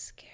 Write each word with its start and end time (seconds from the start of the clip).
scared. 0.00 0.29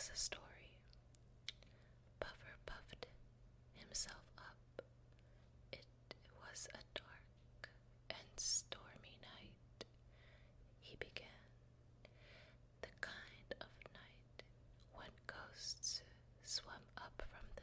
us 0.00 0.10
a 0.14 0.16
story. 0.16 0.72
Puffer 2.20 2.56
puffed 2.64 3.04
himself 3.76 4.24
up. 4.38 4.82
It 5.72 5.84
was 6.40 6.68
a 6.72 6.80
dark 6.96 7.68
and 8.08 8.32
stormy 8.38 9.20
night, 9.20 9.84
he 10.80 10.96
began. 10.96 11.44
The 12.80 12.88
kind 13.02 13.52
of 13.60 13.68
night 13.92 14.40
when 14.94 15.12
ghosts 15.26 16.00
swam 16.44 16.80
up 16.96 17.20
from 17.28 17.44
the. 17.56 17.59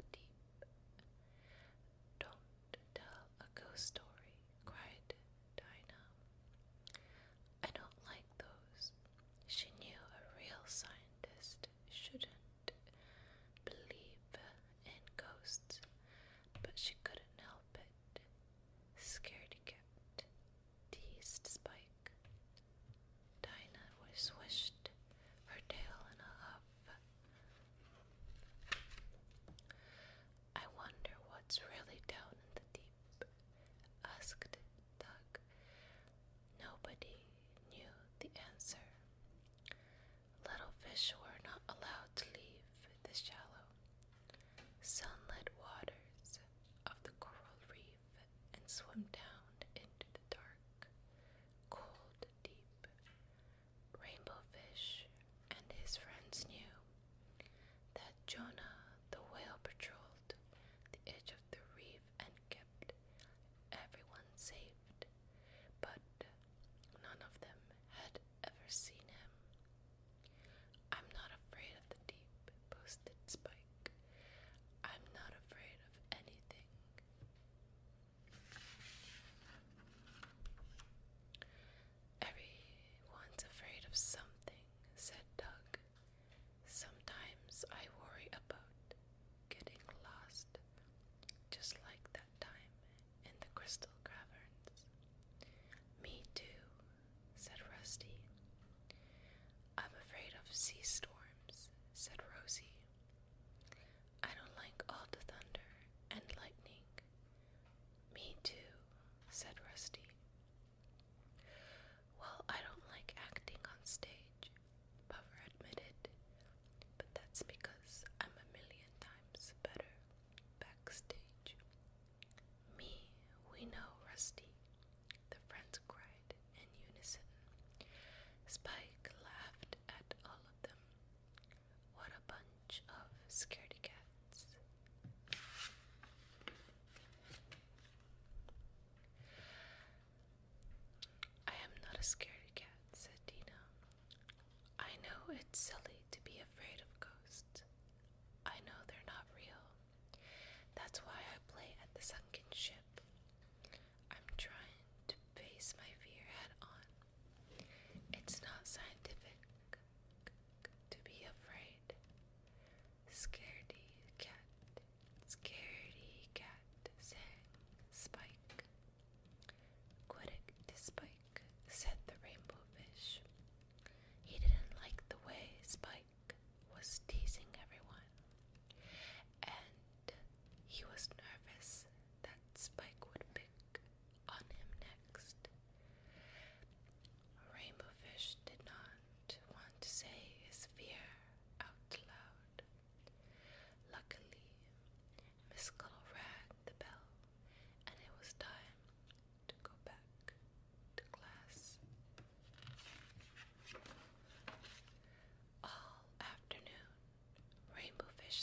sea 100.67 100.83
story. 100.83 101.16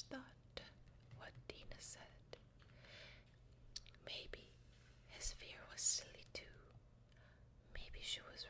Thought 0.02 0.60
what 1.18 1.30
Dina 1.46 1.78
said. 1.78 2.36
Maybe 4.04 4.50
his 5.08 5.32
fear 5.38 5.60
was 5.72 5.80
silly 5.80 6.26
too. 6.32 6.42
Maybe 7.74 8.00
she 8.02 8.18
was 8.20 8.44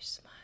smile. 0.00 0.39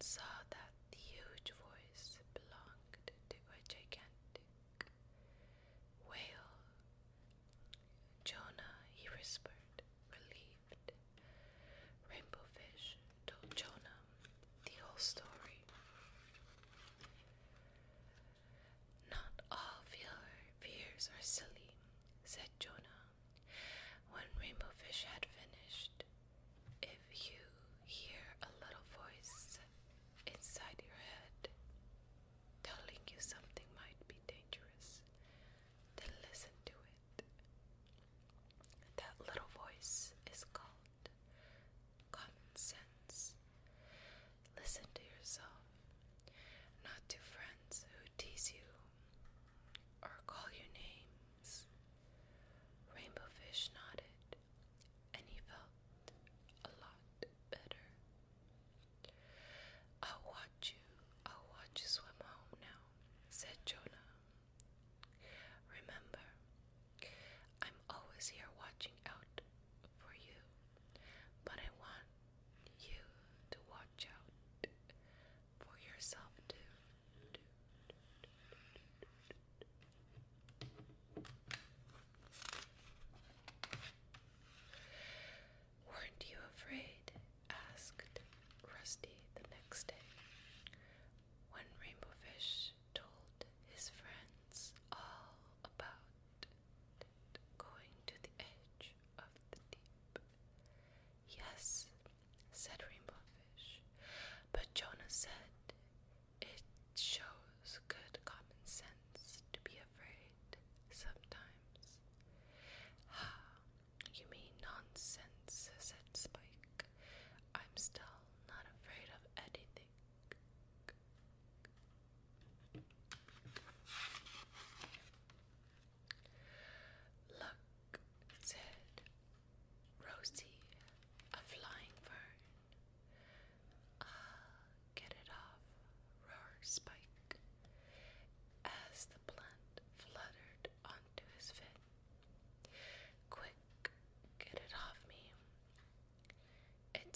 saw 0.00 0.22
that 0.50 0.57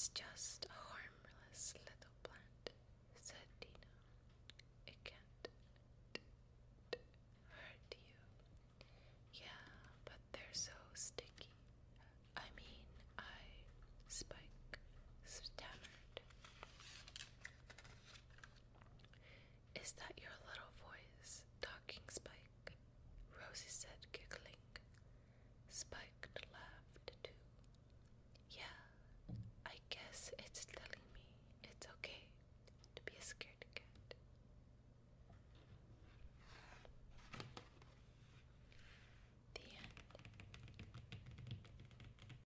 It's 0.02 0.08
just 0.08 0.51